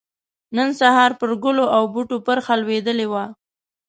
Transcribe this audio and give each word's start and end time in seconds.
نن 0.55 0.69
سحار 0.79 1.11
پر 1.19 1.29
ګلو 1.43 1.65
او 1.75 1.83
بوټو 1.93 2.17
پرخه 2.25 2.53
لوېدلې 2.61 3.07
وه 3.11 3.25